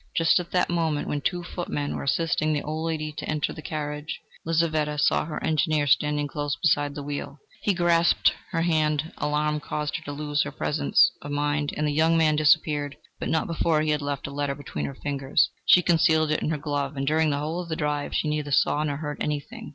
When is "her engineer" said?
5.25-5.85